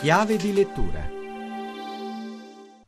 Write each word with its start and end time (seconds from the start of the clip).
Chiave 0.00 0.36
di 0.36 0.52
lettura 0.52 1.00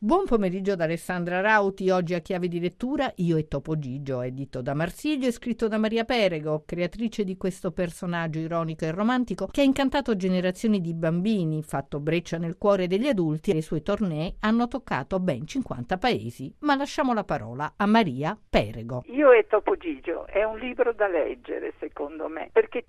Buon 0.03 0.25
pomeriggio 0.25 0.75
da 0.75 0.85
Alessandra 0.85 1.41
Rauti, 1.41 1.91
oggi 1.91 2.15
a 2.15 2.21
chiave 2.21 2.47
di 2.47 2.59
lettura 2.59 3.11
Io 3.17 3.37
e 3.37 3.47
Topo 3.47 3.77
Gigio, 3.77 4.21
edito 4.21 4.61
da 4.61 4.73
Marsiglio 4.73 5.27
e 5.27 5.31
scritto 5.31 5.67
da 5.67 5.77
Maria 5.77 6.05
Perego, 6.05 6.63
creatrice 6.65 7.23
di 7.23 7.37
questo 7.37 7.71
personaggio 7.71 8.39
ironico 8.39 8.85
e 8.85 8.91
romantico 8.91 9.45
che 9.45 9.61
ha 9.61 9.63
incantato 9.63 10.15
generazioni 10.15 10.81
di 10.81 10.95
bambini, 10.95 11.61
fatto 11.61 11.99
breccia 11.99 12.39
nel 12.39 12.57
cuore 12.57 12.87
degli 12.87 13.07
adulti 13.07 13.51
e 13.51 13.57
i 13.57 13.61
suoi 13.61 13.83
tornei 13.83 14.33
hanno 14.39 14.67
toccato 14.67 15.19
ben 15.19 15.45
50 15.45 15.97
paesi. 15.97 16.51
Ma 16.61 16.75
lasciamo 16.75 17.13
la 17.13 17.23
parola 17.23 17.73
a 17.75 17.85
Maria 17.85 18.35
Perego. 18.49 19.03
Io 19.07 19.31
e 19.33 19.45
Topo 19.47 19.75
Gigio 19.75 20.25
è 20.25 20.43
un 20.43 20.57
libro 20.57 20.93
da 20.93 21.07
leggere 21.07 21.73
secondo 21.77 22.27
me, 22.27 22.49
perché 22.51 22.85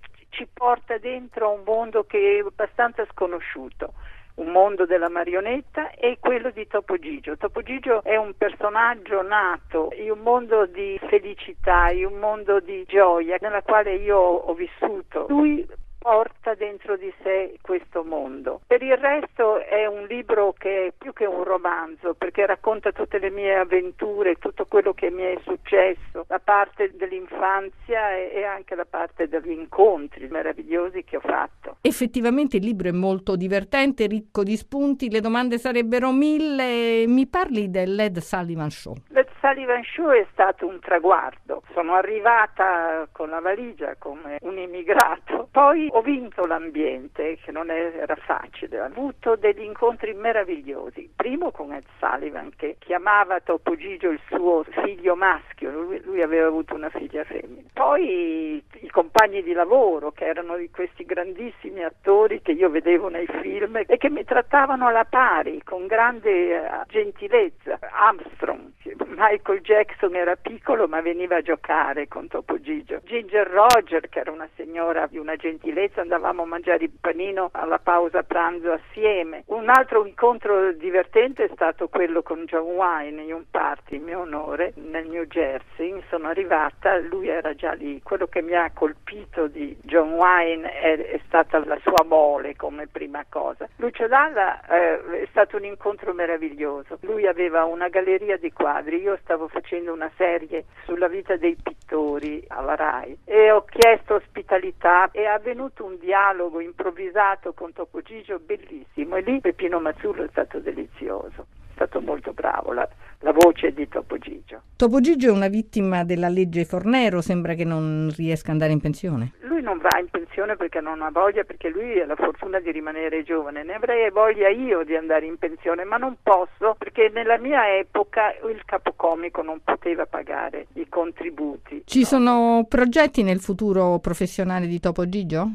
porta 0.63 0.97
dentro 0.97 1.51
un 1.51 1.63
mondo 1.65 2.05
che 2.05 2.37
è 2.37 2.39
abbastanza 2.39 3.05
sconosciuto 3.11 3.91
un 4.35 4.47
mondo 4.47 4.85
della 4.85 5.09
marionetta 5.09 5.91
e 5.91 6.17
quello 6.19 6.51
di 6.51 6.65
Topo 6.65 6.97
Gigio. 6.97 7.35
Topo 7.35 7.61
Gigio 7.61 8.01
è 8.01 8.15
un 8.15 8.33
personaggio 8.35 9.21
nato 9.21 9.89
in 9.95 10.09
un 10.09 10.19
mondo 10.19 10.65
di 10.65 10.97
felicità, 11.07 11.89
in 11.89 12.05
un 12.05 12.17
mondo 12.17 12.61
di 12.61 12.83
gioia 12.87 13.37
nella 13.41 13.61
quale 13.61 13.93
io 13.95 14.17
ho 14.17 14.53
vissuto. 14.53 15.25
Lui 15.27 15.67
porta 16.03 16.53
dentro 16.53 16.97
di 16.97 17.11
sé 17.23 17.57
questo 17.61 18.03
mondo. 18.03 18.59
Per 18.67 18.83
il 18.83 18.97
resto 18.97 19.63
è 19.63 19.85
un 19.85 20.05
libro 20.05 20.53
che 20.57 20.87
è 20.87 20.93
più 20.97 21.13
che 21.13 21.25
un 21.25 21.45
romanzo 21.45 22.13
perché 22.13 22.45
racconta 22.45 22.91
tutte 22.91 23.19
le 23.19 23.29
mie 23.29 23.55
avventure, 23.55 24.35
tutto 24.35 24.65
quello 24.65 24.91
che 24.91 25.09
mi 25.09 25.23
è 25.23 25.39
successo, 25.45 26.25
la 26.27 26.41
parte 26.43 26.91
dell'infanzia 26.93 28.17
e 28.17 28.43
anche 28.43 28.75
la 28.75 28.83
parte 28.83 29.29
degli 29.29 29.51
incontri 29.51 30.27
meravigliosi 30.27 31.05
che 31.05 31.15
ho 31.15 31.21
fatto. 31.21 31.77
Effettivamente 31.79 32.57
il 32.57 32.65
libro 32.65 32.89
è 32.89 32.91
molto 32.91 33.37
divertente, 33.37 34.05
ricco 34.05 34.43
di 34.43 34.57
spunti, 34.57 35.09
le 35.09 35.21
domande 35.21 35.57
sarebbero 35.57 36.11
mille. 36.11 37.07
Mi 37.07 37.27
parli 37.27 37.69
del 37.69 37.95
Led 37.95 38.17
Sullivan 38.17 38.69
Show? 38.69 38.95
Sullivan 39.43 39.83
Show 39.83 40.11
è 40.11 40.25
stato 40.31 40.65
un 40.65 40.79
traguardo. 40.79 41.63
Sono 41.73 41.95
arrivata 41.95 43.09
con 43.11 43.29
la 43.29 43.41
valigia 43.41 43.93
come 43.97 44.37
un 44.39 44.57
immigrato, 44.57 45.49
poi 45.51 45.89
ho 45.91 46.01
vinto 46.01 46.45
l'ambiente, 46.45 47.37
che 47.43 47.51
non 47.51 47.69
era 47.69 48.15
facile, 48.15 48.79
ho 48.79 48.85
avuto 48.85 49.35
degli 49.35 49.63
incontri 49.63 50.13
meravigliosi. 50.13 51.11
Primo 51.13 51.51
con 51.51 51.73
Ed 51.73 51.83
Sullivan, 51.99 52.51
che 52.55 52.77
chiamava 52.79 53.41
Topo 53.41 53.75
Gigio 53.75 54.11
il 54.11 54.21
suo 54.29 54.63
figlio 54.63 55.17
maschio, 55.17 55.71
lui, 55.71 56.01
lui 56.05 56.21
aveva 56.21 56.47
avuto 56.47 56.73
una 56.75 56.89
figlia 56.89 57.25
femmina. 57.25 57.67
Poi 57.73 58.63
i 58.79 58.89
compagni 58.89 59.43
di 59.43 59.51
lavoro, 59.51 60.11
che 60.11 60.23
erano 60.23 60.55
questi 60.71 61.03
grandissimi 61.03 61.83
attori 61.83 62.41
che 62.41 62.53
io 62.53 62.69
vedevo 62.69 63.09
nei 63.09 63.27
film 63.41 63.83
e 63.85 63.97
che 63.97 64.09
mi 64.09 64.23
trattavano 64.23 64.87
alla 64.87 65.03
pari, 65.03 65.61
con 65.63 65.85
grande 65.85 66.55
eh, 66.55 66.69
gentilezza. 66.87 67.77
Armstrong, 67.91 68.71
Michael 69.15 69.61
Jackson 69.61 70.15
era 70.15 70.35
piccolo 70.35 70.87
ma 70.87 71.01
veniva 71.01 71.37
a 71.37 71.41
giocare 71.41 72.07
con 72.07 72.27
Topo 72.27 72.59
Gigio. 72.59 72.99
Ginger 73.03 73.47
Roger, 73.47 74.09
che 74.09 74.19
era 74.19 74.31
una 74.31 74.49
signora 74.55 75.07
di 75.07 75.17
una 75.17 75.35
gentilezza, 75.35 76.01
andavamo 76.01 76.43
a 76.43 76.45
mangiare 76.45 76.85
il 76.85 76.91
panino 76.99 77.49
alla 77.53 77.79
pausa 77.79 78.23
pranzo 78.23 78.71
assieme. 78.71 79.43
Un 79.47 79.69
altro 79.69 80.05
incontro 80.05 80.71
divertente 80.73 81.45
è 81.45 81.49
stato 81.53 81.87
quello 81.87 82.21
con 82.21 82.45
John 82.45 82.65
Wine 82.65 83.21
in 83.21 83.33
un 83.33 83.43
party 83.49 83.97
in 83.97 84.03
mio 84.03 84.21
onore 84.21 84.73
nel 84.75 85.07
New 85.07 85.23
Jersey. 85.25 86.03
Sono 86.09 86.27
arrivata, 86.27 86.97
lui 86.99 87.27
era 87.27 87.53
già 87.53 87.73
lì. 87.73 88.01
Quello 88.01 88.27
che 88.27 88.41
mi 88.41 88.55
ha 88.55 88.71
colpito 88.73 89.47
di 89.47 89.77
John 89.81 90.13
Wine 90.13 90.71
è, 90.71 90.97
è 90.97 91.19
stata 91.25 91.63
la 91.65 91.79
sua 91.81 92.03
mole 92.05 92.55
come 92.55 92.87
prima 92.87 93.23
cosa. 93.29 93.67
Lucio 93.77 94.07
Dalla 94.07 94.61
eh, 94.67 95.21
è 95.21 95.27
stato 95.29 95.57
un 95.57 95.65
incontro 95.65 96.13
meraviglioso. 96.13 96.97
Lui 97.01 97.27
aveva 97.27 97.63
una 97.63 97.87
galleria 97.87 98.37
di 98.37 98.51
quadri, 98.51 98.82
io 98.91 99.17
stavo 99.21 99.47
facendo 99.47 99.93
una 99.93 100.11
serie 100.17 100.65
sulla 100.85 101.07
vita 101.07 101.35
dei 101.37 101.55
pittori 101.61 102.43
alla 102.47 102.75
RAI 102.75 103.17
e 103.23 103.51
ho 103.51 103.63
chiesto 103.65 104.15
ospitalità 104.15 105.09
e 105.11 105.21
è 105.21 105.25
avvenuto 105.25 105.85
un 105.85 105.97
dialogo 105.99 106.59
improvvisato 106.59 107.53
con 107.53 107.71
Topo 107.73 108.01
Gigio 108.01 108.39
bellissimo 108.39 109.15
e 109.15 109.21
lì 109.21 109.39
Peppino 109.39 109.79
Mazzullo 109.79 110.23
è 110.23 110.27
stato 110.29 110.59
delizioso, 110.59 111.47
è 111.69 111.73
stato 111.73 112.01
molto 112.01 112.33
bravo. 112.33 112.73
La, 112.73 112.87
la 113.19 113.31
voce 113.31 113.73
di 113.73 113.87
Topo 113.87 114.17
Gigio. 114.17 114.61
Topo 114.75 114.99
Gigio 114.99 115.29
è 115.29 115.31
una 115.31 115.47
vittima 115.47 116.03
della 116.03 116.27
legge 116.27 116.65
Fornero, 116.65 117.21
sembra 117.21 117.53
che 117.53 117.63
non 117.63 118.11
riesca 118.15 118.47
ad 118.47 118.53
andare 118.53 118.73
in 118.73 118.81
pensione. 118.81 119.31
Non 119.63 119.77
va 119.77 119.97
in 119.97 120.09
pensione 120.09 120.57
perché 120.57 120.81
non 120.81 121.01
ha 121.01 121.09
voglia, 121.09 121.45
perché 121.45 121.69
lui 121.69 121.97
ha 121.97 122.05
la 122.05 122.17
fortuna 122.17 122.59
di 122.59 122.69
rimanere 122.69 123.23
giovane. 123.23 123.63
Ne 123.63 123.75
avrei 123.75 124.09
voglia 124.11 124.49
io 124.49 124.83
di 124.83 124.93
andare 124.93 125.25
in 125.25 125.37
pensione, 125.37 125.85
ma 125.85 125.95
non 125.95 126.17
posso 126.21 126.75
perché 126.77 127.09
nella 127.13 127.37
mia 127.37 127.77
epoca 127.77 128.33
il 128.49 128.61
capocomico 128.65 129.41
non 129.41 129.61
poteva 129.63 130.05
pagare 130.05 130.67
i 130.73 130.89
contributi. 130.89 131.83
Ci 131.85 131.99
no. 131.99 132.05
sono 132.05 132.65
progetti 132.67 133.23
nel 133.23 133.39
futuro 133.39 133.99
professionale 133.99 134.67
di 134.67 134.81
Topo 134.81 135.07
Gigio? 135.07 135.51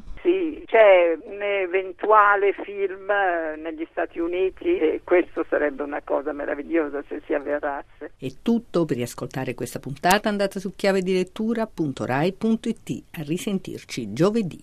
C'è 0.69 1.19
un 1.23 1.41
eventuale 1.41 2.53
film 2.53 3.11
eh, 3.11 3.57
negli 3.57 3.89
Stati 3.91 4.19
Uniti 4.19 4.79
e 4.79 5.01
questo 5.03 5.47
sarebbe 5.49 5.83
una 5.83 6.03
cosa 6.05 6.33
meravigliosa 6.33 7.03
se 7.09 7.23
si 7.25 7.33
avverasse. 7.33 8.13
È 8.19 8.29
tutto 8.43 8.85
per 8.85 8.97
riascoltare 8.97 9.55
questa 9.55 9.79
puntata 9.79 10.29
andate 10.29 10.61
su 10.61 10.75
chiavedilettura.rai.it. 10.77 13.03
A 13.13 13.23
risentirci 13.23 14.13
giovedì. 14.13 14.57